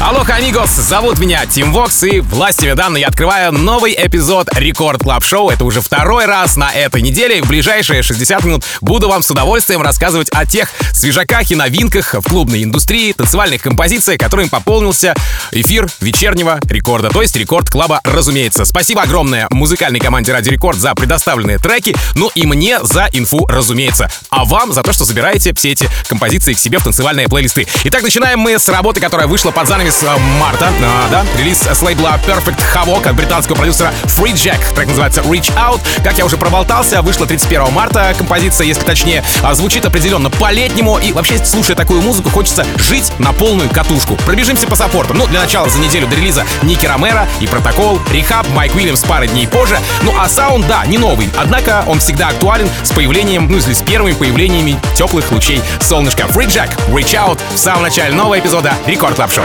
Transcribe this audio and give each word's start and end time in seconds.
Алло, 0.00 0.24
amigos, 0.28 0.70
зовут 0.70 1.18
меня 1.18 1.44
Тим 1.44 1.72
Вокс, 1.72 2.04
и 2.04 2.20
властями 2.20 2.74
данной 2.74 3.00
я 3.00 3.08
открываю 3.08 3.50
новый 3.50 3.96
эпизод 3.98 4.48
Record 4.54 5.02
Club 5.02 5.24
Show. 5.24 5.50
Это 5.50 5.64
уже 5.64 5.80
второй 5.80 6.24
раз 6.24 6.54
на 6.54 6.70
этой 6.70 7.02
неделе, 7.02 7.42
в 7.42 7.48
ближайшие 7.48 8.02
60 8.02 8.44
минут 8.44 8.64
буду 8.80 9.08
вам 9.08 9.24
с 9.24 9.30
удовольствием 9.30 9.82
рассказывать 9.82 10.28
о 10.30 10.46
тех 10.46 10.70
свежаках 10.92 11.50
и 11.50 11.56
новинках 11.56 12.14
в 12.14 12.22
клубной 12.22 12.62
индустрии, 12.62 13.12
танцевальных 13.12 13.60
композициях, 13.60 14.20
которым 14.20 14.48
пополнился 14.48 15.14
эфир 15.50 15.88
вечернего 16.00 16.60
рекорда, 16.68 17.10
то 17.10 17.20
есть 17.20 17.34
Record 17.34 17.68
Club 17.68 17.89
а, 17.89 18.00
разумеется. 18.04 18.64
Спасибо 18.64 19.02
огромное 19.02 19.48
музыкальной 19.50 19.98
команде 19.98 20.32
Радио 20.32 20.50
Рекорд 20.50 20.78
за 20.78 20.94
предоставленные 20.94 21.58
треки, 21.58 21.96
ну 22.14 22.30
и 22.36 22.46
мне 22.46 22.78
за 22.84 23.08
инфу, 23.12 23.48
разумеется. 23.48 24.08
А 24.30 24.44
вам 24.44 24.72
за 24.72 24.84
то, 24.84 24.92
что 24.92 25.04
забираете 25.04 25.52
все 25.54 25.72
эти 25.72 25.90
композиции 26.08 26.52
к 26.52 26.58
себе 26.60 26.78
в 26.78 26.84
танцевальные 26.84 27.26
плейлисты. 27.26 27.66
Итак, 27.82 28.04
начинаем 28.04 28.38
мы 28.38 28.60
с 28.60 28.68
работы, 28.68 29.00
которая 29.00 29.26
вышла 29.26 29.50
под 29.50 29.66
занавес 29.66 29.87
релиз 29.88 30.02
э, 30.02 30.18
марта, 30.38 30.70
а, 30.82 31.08
да, 31.10 31.24
релиз 31.38 31.60
с 31.60 31.80
лейбла 31.80 32.20
Perfect 32.26 32.60
Havoc 32.74 33.08
от 33.08 33.16
британского 33.16 33.56
продюсера 33.56 33.90
Free 34.04 34.34
Jack, 34.34 34.74
трек 34.74 34.88
называется 34.88 35.22
Reach 35.22 35.50
Out. 35.56 35.80
Как 36.04 36.18
я 36.18 36.26
уже 36.26 36.36
проболтался, 36.36 37.00
вышла 37.00 37.26
31 37.26 37.72
марта 37.72 38.14
композиция, 38.16 38.66
если 38.66 38.82
точнее, 38.82 39.24
а, 39.42 39.54
звучит 39.54 39.86
определенно 39.86 40.28
по-летнему, 40.28 40.98
и 40.98 41.12
вообще, 41.12 41.42
слушая 41.42 41.74
такую 41.74 42.02
музыку, 42.02 42.28
хочется 42.28 42.66
жить 42.76 43.12
на 43.18 43.32
полную 43.32 43.70
катушку. 43.70 44.16
Пробежимся 44.16 44.66
по 44.66 44.76
support 44.76 45.04
ам. 45.04 45.16
Ну, 45.16 45.26
для 45.26 45.40
начала 45.40 45.70
за 45.70 45.78
неделю 45.78 46.06
до 46.06 46.16
релиза 46.16 46.44
Ники 46.62 46.84
Ромеро 46.84 47.26
и 47.40 47.46
Protocol, 47.46 47.98
R3HAB, 48.10 48.46
Майк 48.50 48.74
Уильямс 48.74 49.00
пары 49.04 49.26
дней 49.26 49.48
позже. 49.48 49.78
Ну, 50.02 50.12
а 50.18 50.28
саунд, 50.28 50.66
да, 50.66 50.84
не 50.84 50.98
новый, 50.98 51.30
однако 51.38 51.84
он 51.86 52.00
всегда 52.00 52.28
актуален 52.28 52.68
с 52.82 52.90
появлением, 52.90 53.48
ну, 53.48 53.56
если 53.56 53.72
с 53.72 53.80
первыми 53.80 54.12
появлениями 54.12 54.78
теплых 54.94 55.32
лучей 55.32 55.62
солнышка. 55.80 56.24
Free 56.24 56.46
Jack, 56.46 56.76
Reach 56.88 57.14
Out 57.14 57.40
в 57.54 57.58
самом 57.58 57.84
начале 57.84 58.14
нового 58.14 58.38
эпизода 58.38 58.74
Record 58.86 59.16
Club 59.16 59.32
Show. 59.32 59.44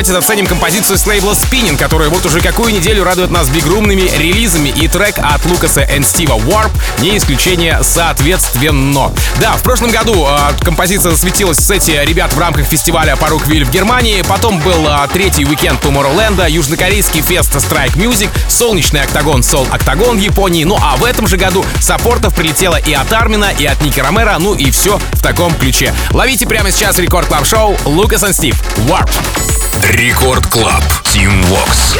Давайте 0.00 0.12
заценим 0.12 0.46
композицию 0.46 0.96
с 0.96 1.06
лейбла 1.06 1.32
Spinning, 1.32 1.76
которая 1.76 2.08
вот 2.08 2.24
уже 2.24 2.40
какую 2.40 2.72
неделю 2.72 3.04
радует 3.04 3.30
нас 3.30 3.50
бигрумными 3.50 4.10
релизами, 4.16 4.70
и 4.70 4.88
трек 4.88 5.16
от 5.18 5.44
Лукаса 5.44 5.82
и 5.82 6.02
Стива 6.02 6.38
Warp 6.38 6.70
не 7.00 7.18
исключение 7.18 7.80
соответственно. 7.82 9.12
Да, 9.38 9.58
в 9.58 9.62
прошлом 9.62 9.90
году 9.90 10.26
э, 10.26 10.64
композиция 10.64 11.12
засветилась 11.12 11.58
в 11.58 11.66
сете 11.66 12.02
ребят 12.02 12.32
в 12.32 12.38
рамках 12.38 12.64
фестиваля 12.64 13.14
Паруквиль 13.14 13.66
в 13.66 13.70
Германии, 13.70 14.22
потом 14.26 14.58
был 14.60 14.86
э, 14.88 15.06
третий 15.12 15.44
уикенд 15.44 15.84
Tomorrowland, 15.84 16.50
южнокорейский 16.50 17.20
фест 17.20 17.54
Strike 17.54 17.96
Music, 17.96 18.30
солнечный 18.48 19.02
октагон 19.02 19.42
Сол 19.42 19.68
Октагон 19.70 20.16
в 20.16 20.20
Японии, 20.22 20.64
ну 20.64 20.78
а 20.80 20.96
в 20.96 21.04
этом 21.04 21.26
же 21.26 21.36
году 21.36 21.62
саппортов 21.78 22.34
прилетело 22.34 22.76
и 22.76 22.94
от 22.94 23.12
Армина, 23.12 23.52
и 23.58 23.66
от 23.66 23.82
Ники 23.82 24.00
Ромера, 24.00 24.36
ну 24.38 24.54
и 24.54 24.70
все 24.70 24.98
в 25.12 25.22
таком 25.22 25.54
ключе. 25.54 25.92
Ловите 26.12 26.46
прямо 26.46 26.70
сейчас 26.70 26.98
рекорд 26.98 27.28
клаб 27.28 27.46
шоу 27.46 27.76
Лукас 27.84 28.24
и 28.24 28.32
Стив 28.32 28.56
Warp. 28.88 29.10
Рекорд 29.90 30.46
Клаб. 30.46 30.84
Тим 31.04 31.42
Вокс. 31.42 31.96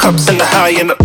Cups 0.00 0.30
in 0.30 0.38
the 0.38 0.44
high 0.46 0.70
and 0.80 0.88
the. 0.88 0.99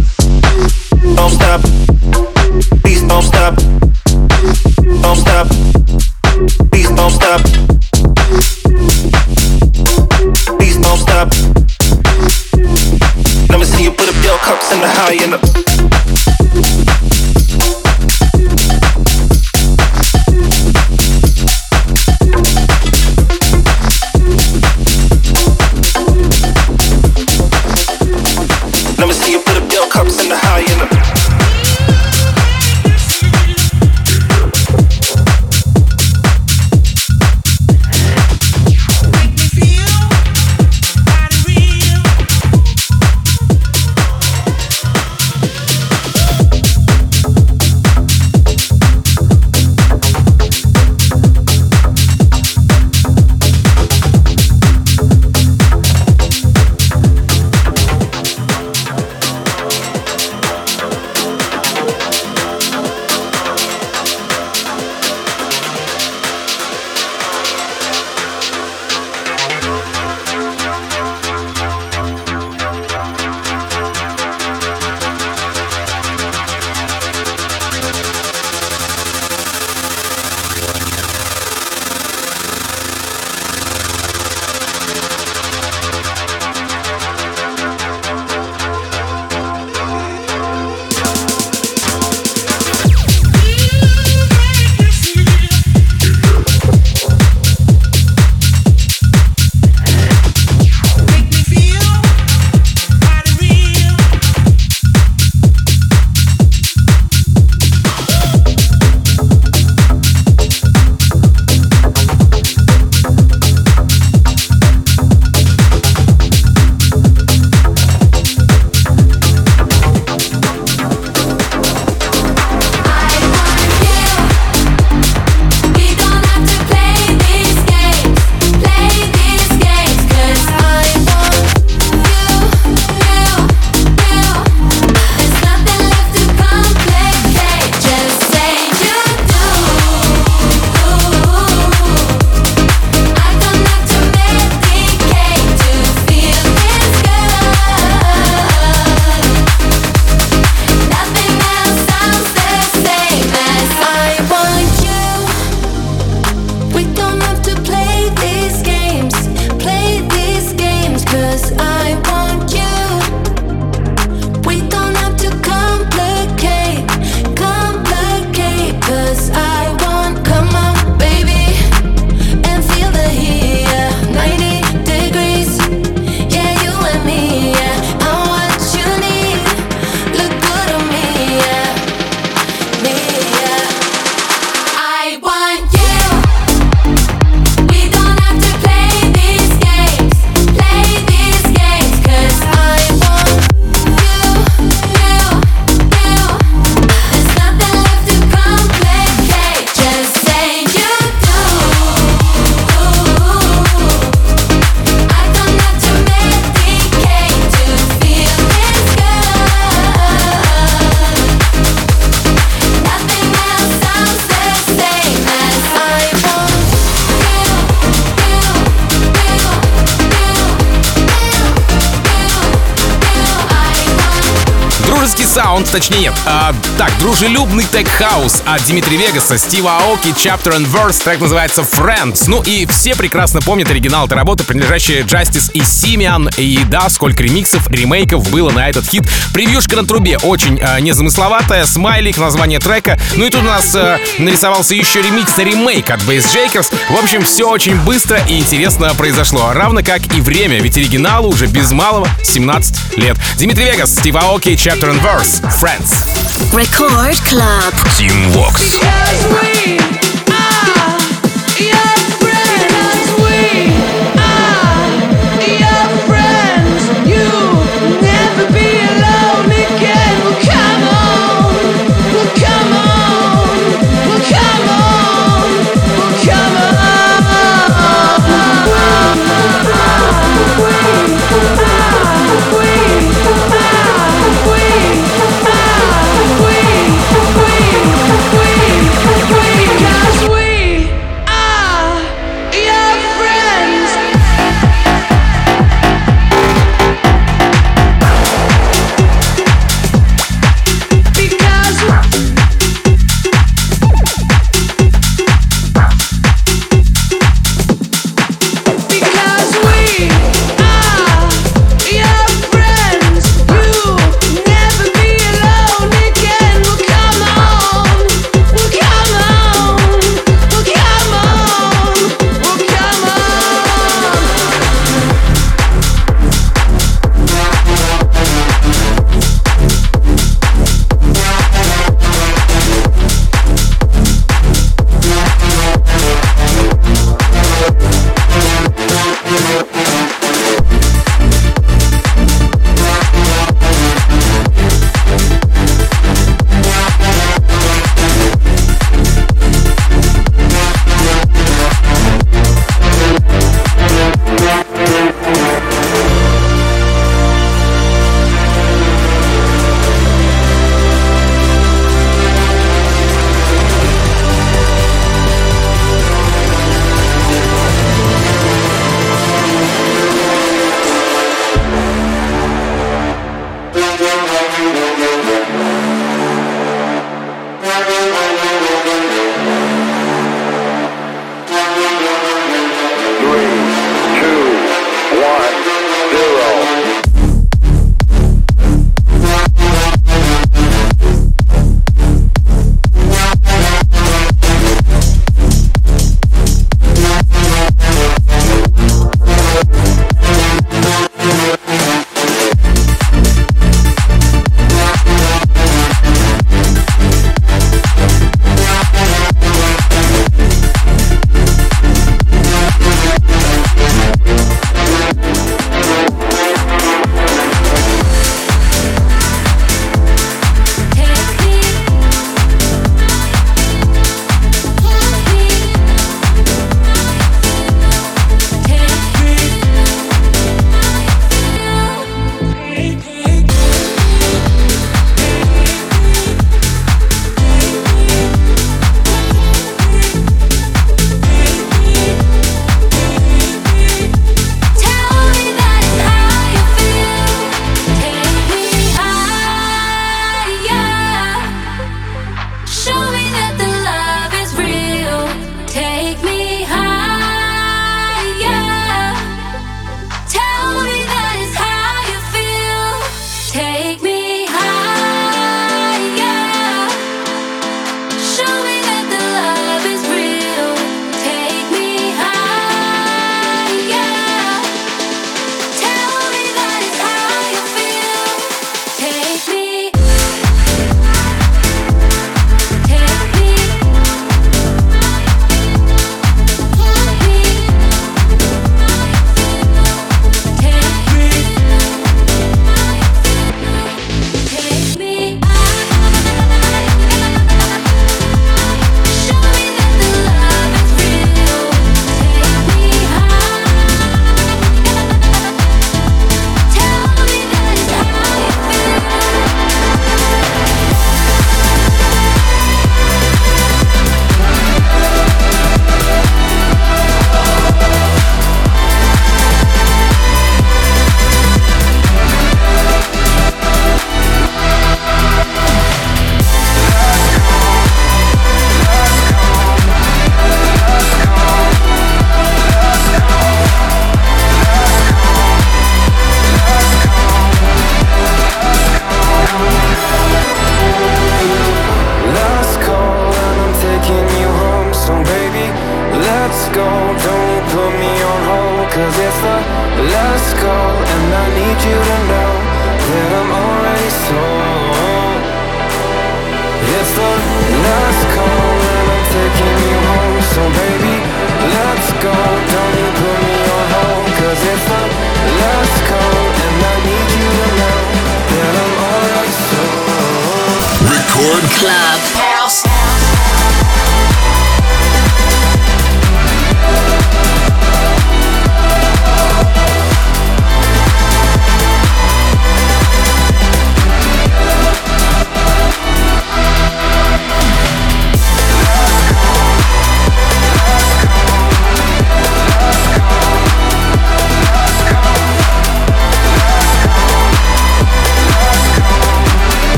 Точнее. 225.75 226.13
А, 226.25 226.55
так, 226.77 226.89
дружелюбный 226.99 227.65
тег-хаус 227.65 228.43
от 228.45 228.63
Димитри 228.63 228.95
Вегаса, 228.95 229.38
Стива 229.38 229.77
Аоки, 229.79 230.07
Chapter 230.07 230.55
and 230.55 230.71
Verse, 230.71 231.03
трек 231.03 231.19
называется 231.19 231.63
Friends. 231.63 232.23
Ну 232.27 232.41
и 232.43 232.65
все 232.65 232.95
прекрасно 232.95 233.41
помнят 233.41 233.69
оригинал 233.69 234.05
этой 234.05 234.13
работы, 234.13 234.45
принадлежащие 234.45 235.01
Justice 235.01 235.51
и 235.51 235.61
Симиан. 235.61 236.29
И 236.38 236.59
да, 236.69 236.88
сколько 236.88 237.21
ремиксов, 237.23 237.69
ремейков 237.69 238.29
было 238.29 238.51
на 238.51 238.69
этот 238.69 238.88
хит. 238.89 239.03
Превьюшка 239.33 239.75
на 239.75 239.85
трубе 239.85 240.17
очень 240.19 240.57
э, 240.61 240.79
незамысловатая, 240.79 241.65
смайлик, 241.65 242.17
название 242.19 242.59
трека. 242.59 242.97
Ну 243.15 243.25
и 243.25 243.29
тут 243.29 243.41
у 243.41 243.45
нас 243.45 243.75
э, 243.75 243.97
нарисовался 244.17 244.75
еще 244.75 245.01
ремикс 245.01 245.35
на 245.35 245.41
ремейк 245.41 245.89
от 245.89 245.99
Bass 246.03 246.23
Jakers. 246.33 246.73
В 246.89 247.03
общем, 247.03 247.21
все 247.23 247.49
очень 247.49 247.75
быстро 247.81 248.17
и 248.29 248.39
интересно 248.39 248.93
произошло. 248.93 249.51
Равно 249.51 249.81
как 249.83 250.15
и 250.15 250.21
время, 250.21 250.61
ведь 250.61 250.77
оригиналу 250.77 251.27
уже 251.27 251.47
без 251.47 251.73
малого 251.73 252.07
17 252.23 252.97
лет. 252.97 253.17
Димитри 253.35 253.65
Вегас, 253.65 253.93
Стив 253.93 254.15
Аоки, 254.15 254.49
Chapter 254.49 254.95
and 254.95 255.01
Verse, 255.03 255.43
Friends. 255.65 256.06
Record 256.54 257.15
Club. 257.25 257.73
Team 257.97 258.30
Vox. 258.30 259.94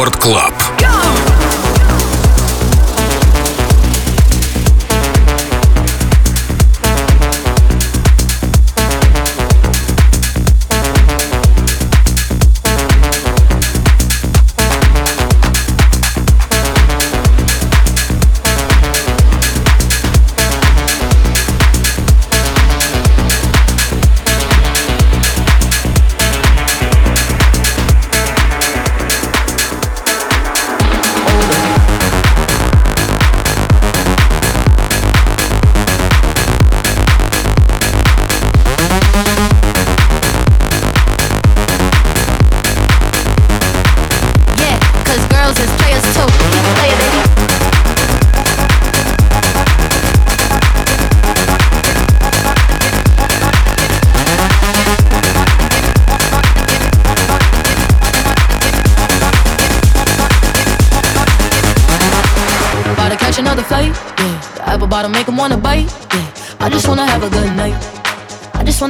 Рекорд 0.00 0.16
Клаб. 0.16 0.49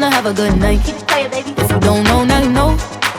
Wanna 0.01 0.15
have 0.17 0.25
a 0.25 0.33
good 0.33 0.57
night. 0.59 0.81
If 1.61 1.71
you 1.71 1.81
don't 1.81 2.05
know, 2.05 2.25
now 2.25 2.41
you 2.43 2.51
know. 2.51 2.73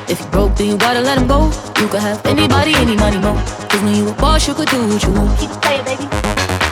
If 0.10 0.20
you 0.20 0.26
broke, 0.32 0.56
then 0.56 0.68
you 0.68 0.78
gotta 0.78 1.02
let 1.02 1.18
him 1.20 1.28
go. 1.28 1.52
You 1.80 1.88
could 1.88 2.02
have 2.02 2.26
anybody, 2.26 2.74
any 2.74 2.96
money, 2.96 3.20
mo. 3.20 3.36
Cause 3.70 3.82
when 3.84 3.96
you 3.96 4.10
a 4.10 4.14
boss, 4.14 4.48
you 4.48 4.56
could 4.56 4.68
do 4.70 4.80
what 4.88 5.04
you 5.04 5.12
want. 5.12 5.40
Keep 5.40 5.52
playing, 5.62 5.86
baby. 5.86 6.06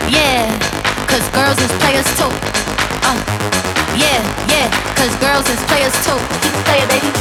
Yeah, 0.10 0.50
cause 1.06 1.26
girls 1.30 1.60
is 1.62 1.72
players 1.78 2.10
too. 2.18 2.32
Uh, 3.06 3.22
yeah, 4.04 4.22
yeah, 4.50 4.68
cause 4.98 5.14
girls 5.22 5.48
is 5.48 5.62
players 5.70 5.94
too. 6.06 6.18
Keep 6.42 6.56
playing, 6.66 6.88
baby. 6.90 7.19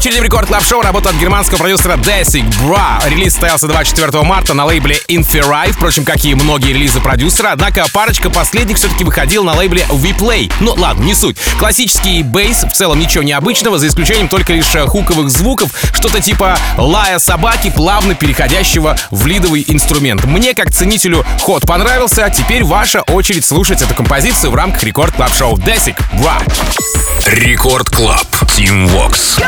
Очереди 0.00 0.20
в 0.20 0.22
Record 0.22 0.48
Club 0.48 0.64
Show 0.64 0.80
работа 0.80 1.10
от 1.10 1.16
германского 1.16 1.58
продюсера 1.58 1.92
Desig 1.98 2.48
Bra. 2.62 3.06
Релиз 3.06 3.32
состоялся 3.32 3.66
24 3.66 4.22
марта 4.22 4.54
на 4.54 4.64
лейбле 4.64 4.96
Inferai, 5.08 5.72
впрочем, 5.72 6.06
как 6.06 6.24
и 6.24 6.34
многие 6.34 6.72
релизы 6.72 7.00
продюсера, 7.00 7.50
однако 7.52 7.84
парочка 7.92 8.30
последних 8.30 8.78
все-таки 8.78 9.04
выходил 9.04 9.44
на 9.44 9.52
лейбле 9.52 9.82
WePlay. 9.90 10.50
Ну 10.60 10.72
ладно, 10.72 11.04
не 11.04 11.14
суть. 11.14 11.36
Классический 11.58 12.22
bass, 12.22 12.64
в 12.64 12.72
целом 12.72 12.98
ничего 12.98 13.22
необычного, 13.22 13.78
за 13.78 13.88
исключением 13.88 14.28
только 14.28 14.54
лишь 14.54 14.74
э, 14.74 14.86
хуковых 14.86 15.28
звуков, 15.28 15.70
что-то 15.92 16.22
типа 16.22 16.58
лая 16.78 17.18
собаки, 17.18 17.68
плавно 17.68 18.14
переходящего 18.14 18.96
в 19.10 19.26
лидовый 19.26 19.66
инструмент. 19.68 20.24
Мне, 20.24 20.54
как 20.54 20.72
ценителю, 20.72 21.26
ход 21.40 21.66
понравился, 21.66 22.24
а 22.24 22.30
теперь 22.30 22.64
ваша 22.64 23.02
очередь 23.02 23.44
слушать 23.44 23.82
эту 23.82 23.92
композицию 23.92 24.50
в 24.50 24.54
рамках 24.54 24.82
Record 24.82 25.14
Club 25.14 25.34
Show 25.34 25.58
Desig 25.58 25.98
Bra. 26.14 26.40
Рекорд 27.26 27.90
Клаб. 27.90 28.26
Тим 28.56 28.86
Вокс. 28.88 29.38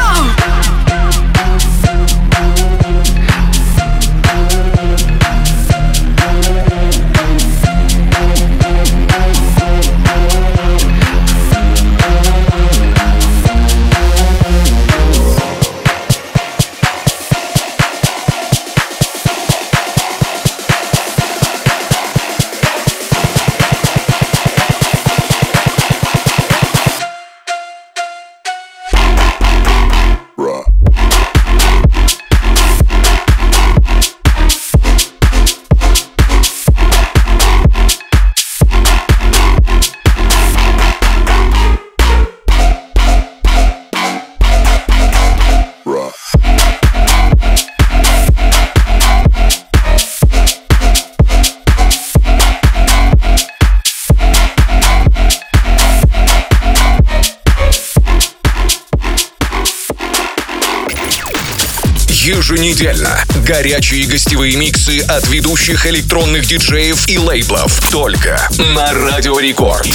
Еженедельно. 62.72 63.22
Горячие 63.44 64.06
гостевые 64.06 64.56
миксы 64.56 65.00
от 65.00 65.28
ведущих 65.28 65.86
электронных 65.86 66.46
диджеев 66.46 67.06
и 67.06 67.18
лейблов. 67.18 67.90
Только 67.90 68.48
на 68.74 68.90
Радио 68.94 69.38
Рекорд. 69.38 69.86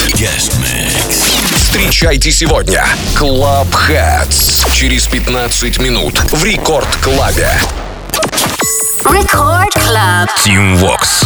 Встречайте 1.56 2.30
сегодня 2.30 2.86
Club 3.16 3.66
Hats. 3.72 4.72
Через 4.72 5.08
15 5.08 5.78
минут 5.78 6.20
в 6.30 6.44
Record 6.44 6.88
Club 7.02 7.34
е. 7.34 7.50
Record 9.00 9.72
Club. 9.74 10.28
Тим 10.44 10.76
Вокс. 10.76 11.24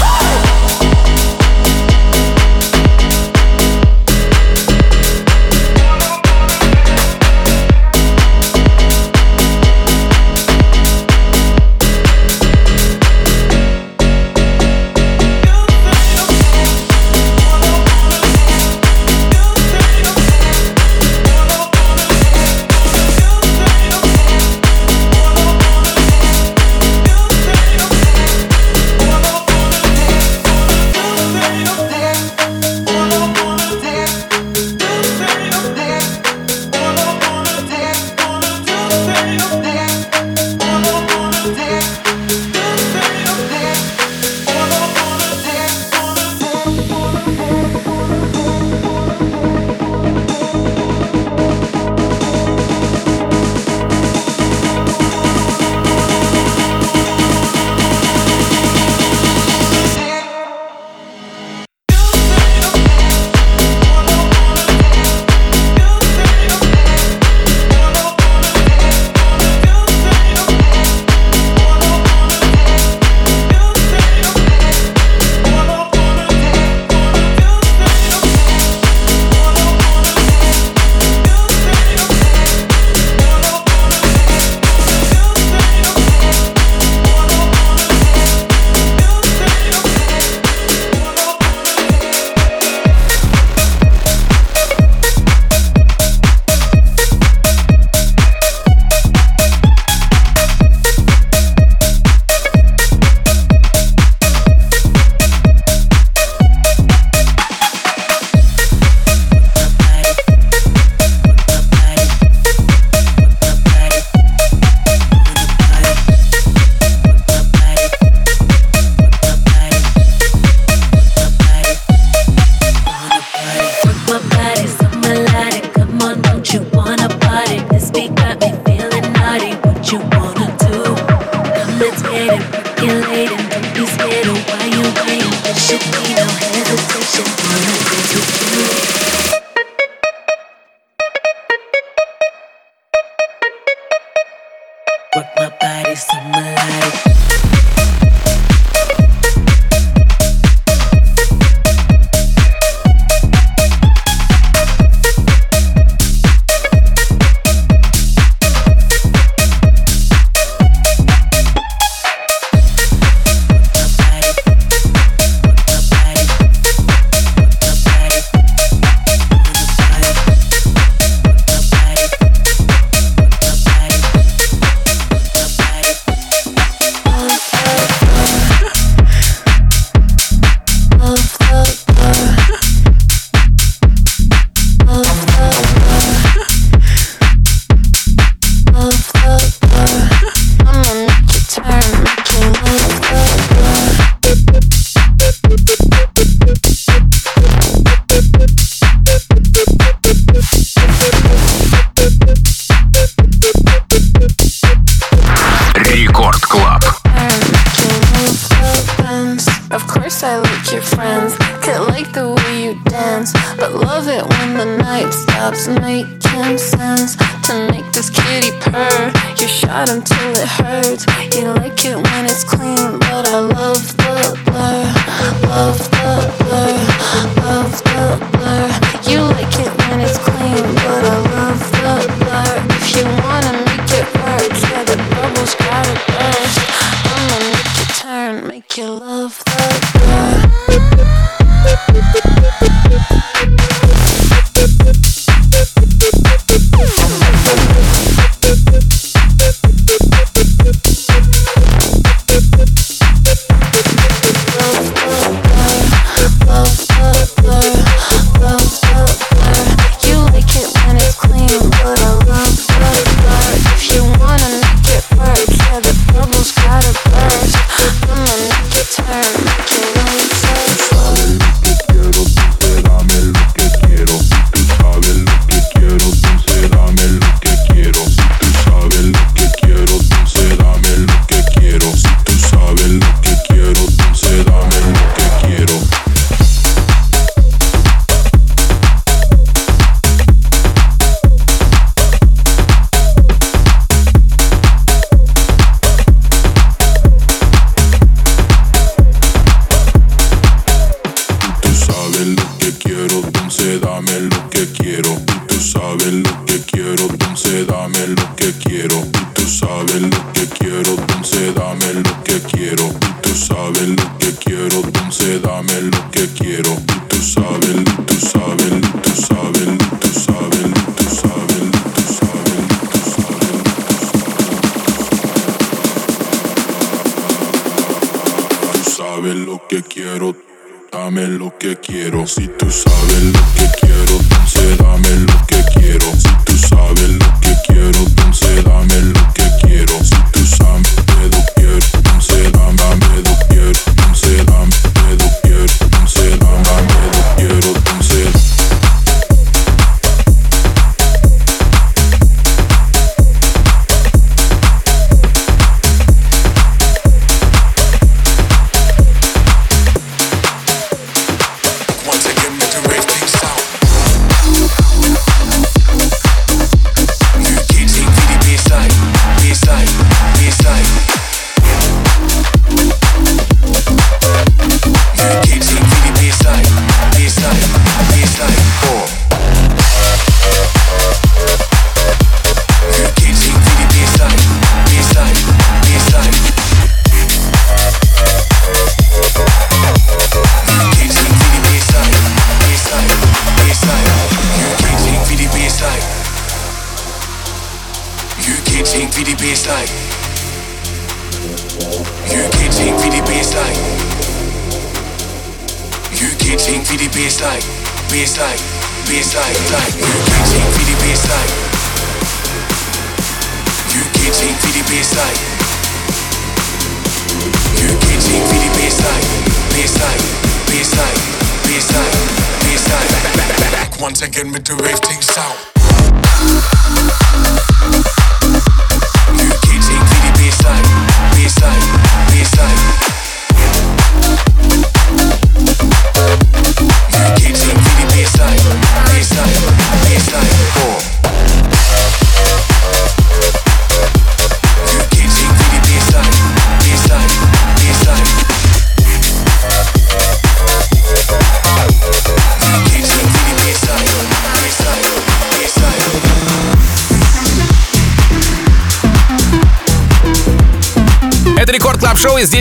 so 137.12 137.41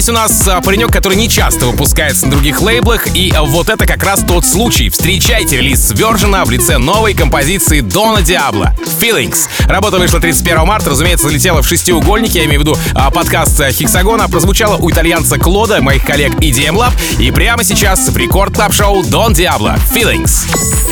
здесь 0.02 0.10
у 0.10 0.14
нас 0.14 0.47
а, 0.47 0.62
паренек, 0.62 0.91
который 0.91 1.16
не 1.16 1.30
часто 1.30 1.68
выпускается 1.68 2.26
на 2.26 2.32
других 2.32 2.60
лейблах, 2.60 3.16
и 3.16 3.32
а, 3.36 3.43
вот 3.43 3.70
это 3.70 3.86
как 3.86 4.02
раз 4.04 4.24
тот 4.28 4.43
случай. 4.43 4.89
Встречайте 4.89 5.58
релиз 5.58 5.91
Virgin 5.91 6.43
в 6.43 6.49
лице 6.49 6.80
новой 6.80 7.14
композиции 7.14 7.82
Дона 7.82 8.24
Диабло 8.24 8.74
«Feelings». 8.99 9.47
Работа 9.68 9.99
вышла 9.99 10.20
31 10.20 10.66
марта, 10.66 10.89
разумеется, 10.89 11.28
залетела 11.28 11.62
в 11.62 11.68
шестиугольник, 11.68 12.32
я 12.32 12.45
имею 12.45 12.62
в 12.62 12.64
виду 12.64 12.78
а, 12.95 13.12
подкаст 13.12 13.62
Hexagon 13.74 14.16
а, 14.16 14.28
прозвучала 14.28 14.78
у 14.78 14.89
итальянца 14.89 15.38
Клода, 15.38 15.84
моих 15.84 16.04
коллег 16.04 16.34
EDM 16.36 16.78
Lab, 16.78 16.93
и 17.20 17.30
прямо 17.30 17.64
сейчас 17.64 18.10
в 18.10 18.18
Record 18.18 18.56
Club 18.56 18.74
Show 18.74 19.04
Дон 19.04 19.34
Диабло 19.34 19.78
«Feelings». 19.93 20.47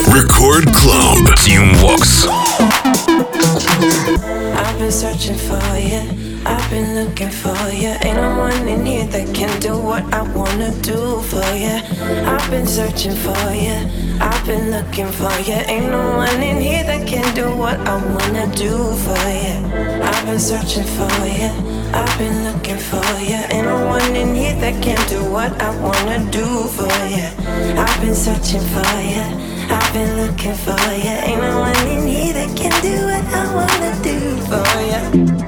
Record 0.08 0.72
Club. 0.72 1.34
Tim 1.38 1.74
Vox. 1.78 2.28
I've 4.56 4.78
been 4.78 4.92
searching 4.92 5.36
for 5.36 5.78
you. 5.80 6.09
Looking 7.00 7.30
for 7.30 7.56
you. 7.72 7.96
Ain't 8.04 8.18
no 8.18 8.40
one 8.40 8.68
in 8.68 8.86
here 8.86 9.06
that 9.06 9.34
can 9.34 9.58
do 9.62 9.78
what 9.78 10.04
I 10.14 10.22
wanna 10.36 10.72
do 10.82 11.22
for 11.32 11.50
you. 11.56 11.80
I've 12.28 12.52
been 12.52 12.68
searching 12.68 13.16
for 13.16 13.40
you. 13.56 13.88
I've 14.20 14.46
been 14.46 14.70
looking 14.70 15.08
for 15.08 15.32
you. 15.48 15.56
Ain't 15.72 15.92
no 15.92 16.18
one 16.18 16.44
in 16.44 16.60
here 16.60 16.84
that 16.84 17.08
can 17.08 17.24
do 17.34 17.56
what 17.56 17.80
I 17.88 17.96
wanna 18.12 18.54
do 18.54 18.76
for 19.06 19.24
you. 19.32 19.56
I've 20.04 20.26
been 20.26 20.42
searching 20.42 20.84
for 20.98 21.08
you. 21.40 21.52
I've 21.96 22.18
been 22.20 22.44
looking 22.44 22.82
for 22.90 23.08
you. 23.24 23.40
Ain't 23.48 23.68
no 23.68 23.86
one 23.86 24.14
in 24.14 24.36
here 24.36 24.60
that 24.60 24.84
can 24.84 25.00
do 25.08 25.24
what 25.32 25.54
I 25.62 25.72
wanna 25.80 26.20
do 26.32 26.46
for 26.76 26.92
you. 27.16 27.30
I've 27.80 28.02
been 28.02 28.14
searching 28.14 28.66
for 28.76 28.92
you. 29.00 29.24
I've 29.72 29.94
been 29.94 30.12
looking 30.20 30.58
for 30.66 30.84
you. 30.92 31.16
Ain't 31.30 31.42
no 31.42 31.60
one 31.60 31.88
in 31.88 32.06
here 32.06 32.34
that 32.34 32.52
can 32.58 32.76
do 32.82 32.96
what 33.08 33.24
I 33.40 33.46
wanna 33.56 33.92
do 34.04 34.20
for 34.52 34.68
you. 34.92 35.39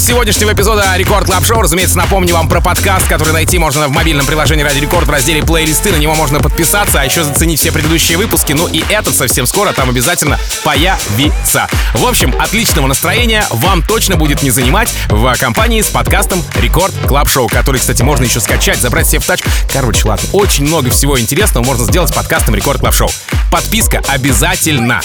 Сегодняшнего 0.00 0.52
эпизода 0.52 0.96
Record 0.96 1.26
Club 1.26 1.44
Show. 1.44 1.62
Разумеется, 1.62 1.96
напомню 1.96 2.34
вам 2.34 2.48
про 2.48 2.60
подкаст, 2.60 3.06
который 3.06 3.32
найти 3.32 3.58
можно 3.58 3.88
в 3.88 3.90
мобильном 3.90 4.24
приложении 4.24 4.62
Радио 4.62 4.78
Рекорд 4.78 5.06
в 5.06 5.10
разделе 5.10 5.42
плейлисты. 5.42 5.92
На 5.92 5.96
него 5.96 6.14
можно 6.14 6.40
подписаться, 6.40 7.00
а 7.00 7.04
еще 7.04 7.22
заценить 7.22 7.60
все 7.60 7.70
предыдущие 7.70 8.16
выпуски. 8.16 8.52
Ну 8.52 8.66
и 8.66 8.82
этот 8.88 9.14
совсем 9.14 9.46
скоро 9.46 9.72
там 9.72 9.90
обязательно 9.90 10.38
появится. 10.64 11.68
В 11.94 12.04
общем, 12.06 12.34
отличного 12.40 12.86
настроения 12.86 13.46
вам 13.50 13.82
точно 13.82 14.16
будет 14.16 14.42
не 14.42 14.50
занимать 14.50 14.92
в 15.08 15.34
компании 15.38 15.82
с 15.82 15.88
подкастом 15.88 16.42
Record 16.56 16.94
Club 17.06 17.28
Show, 17.28 17.48
который, 17.48 17.78
кстати, 17.78 18.02
можно 18.02 18.24
еще 18.24 18.40
скачать, 18.40 18.80
забрать 18.80 19.06
себе 19.06 19.20
в 19.20 19.26
тач. 19.26 19.40
Короче, 19.72 20.08
ладно, 20.08 20.28
очень 20.32 20.64
много 20.64 20.90
всего 20.90 21.20
интересного 21.20 21.64
можно 21.64 21.84
сделать 21.84 22.10
с 22.10 22.14
подкастом 22.14 22.54
Record 22.54 22.80
Club 22.80 22.94
Show. 22.94 23.10
Подписка 23.50 24.02
обязательно. 24.06 25.00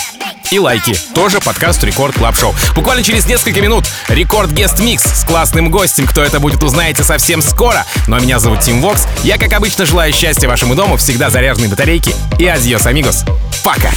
И 0.52 0.60
лайки. 0.60 0.96
Тоже 1.16 1.40
подкаст 1.40 1.84
Record 1.84 2.16
Club 2.16 2.38
Show. 2.38 2.54
Буквально 2.76 3.04
через 3.04 3.26
несколько 3.26 3.62
минут 3.62 3.86
Record 4.10 4.52
Guest 4.52 4.78
Mix 4.86 5.04
с 5.04 5.24
классным 5.24 5.72
гостем. 5.72 6.06
Кто 6.06 6.22
это 6.22 6.40
будет, 6.40 6.62
узнаете 6.62 7.04
совсем 7.04 7.42
скоро. 7.42 7.84
Но 8.06 8.20
меня 8.20 8.38
зовут 8.38 8.60
Тим 8.60 8.82
Вокс. 8.82 9.08
Я, 9.24 9.40
как 9.40 9.52
обычно, 9.54 9.84
желаю 9.84 10.14
счастья 10.14 10.48
вашему 10.48 10.76
дому, 10.76 10.96
всегда 10.98 11.32
заряженной 11.32 11.70
батарейки. 11.70 12.14
И 12.38 12.46
adiós, 12.46 12.86
amigos. 12.86 13.26
Пока. 13.64 13.90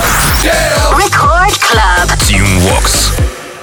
Record 0.97 1.53
Club. 1.61 2.09
Tim 2.27 2.43
Vox. 2.61 3.13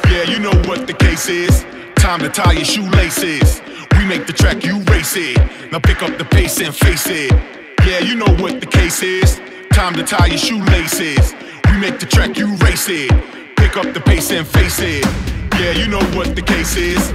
Yeah, 0.06 0.30
you 0.30 0.38
know 0.38 0.54
what 0.68 0.86
the 0.86 0.94
case 0.94 1.28
is. 1.28 1.66
Time 1.96 2.20
to 2.20 2.30
tie 2.30 2.54
your 2.54 2.64
shoelaces. 2.64 3.60
We 3.98 4.06
make 4.06 4.28
the 4.28 4.34
track, 4.34 4.64
you 4.64 4.84
race 4.92 5.16
it. 5.16 5.40
Now 5.72 5.80
pick 5.80 6.04
up 6.04 6.20
the 6.20 6.26
pace 6.26 6.60
and 6.60 6.76
face 6.76 7.08
it. 7.08 7.32
Yeah, 7.88 8.02
you 8.02 8.14
know 8.18 8.32
what 8.40 8.60
the 8.60 8.68
case 8.68 9.02
is. 9.02 9.42
Time 9.74 9.96
to 9.96 10.04
tie 10.04 10.28
your 10.28 10.38
shoelaces. 10.38 11.34
We 11.72 11.80
make 11.80 11.98
the 11.98 12.06
track, 12.06 12.38
you 12.38 12.56
race 12.58 12.88
it. 12.88 13.12
Pick 13.66 13.78
up 13.78 13.94
the 13.96 14.00
pace 14.00 14.32
and 14.32 14.46
face 14.46 14.80
it. 14.80 15.04
Yeah, 15.60 15.72
you 15.72 15.88
know 15.88 16.04
what 16.16 16.36
the 16.36 16.42
case 16.44 16.78
is. 16.78 17.10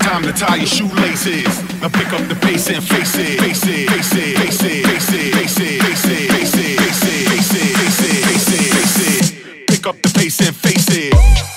Time 0.00 0.24
to 0.24 0.32
tie 0.32 0.56
your 0.56 0.66
shoelaces. 0.66 1.62
Now 1.80 1.90
pick 1.90 2.12
up 2.12 2.26
the 2.28 2.34
pace 2.34 2.68
and 2.68 2.82
face 2.82 3.14
it. 3.18 3.38
Face 3.38 3.62
it, 3.68 3.88
face 3.88 4.12
it, 4.12 4.36
face 4.36 4.62
it, 4.64 4.84
face 4.84 5.12
it, 5.12 5.32
face 5.32 5.58
it, 5.60 5.80
face 5.80 6.04
it, 6.08 6.30
face 6.32 6.54
it, 6.54 6.78
face 6.80 7.04
it, 7.04 7.28
face 7.28 7.54
it, 7.54 7.76
face 7.78 8.00
it, 8.02 8.24
face 8.26 8.48
it, 8.52 8.74
face 8.74 9.38
it. 9.38 9.66
Pick 9.68 9.86
up 9.86 10.02
the 10.02 10.12
pace 10.18 10.40
and 10.40 10.56
face 10.56 10.88
it. 10.90 11.55